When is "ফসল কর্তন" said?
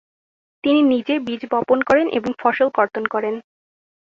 2.41-3.03